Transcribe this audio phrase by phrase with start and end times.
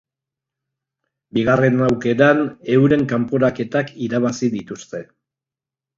[1.37, 2.41] Bigarren aukeran
[2.77, 5.03] euren kanporaketak irabazi dituzte.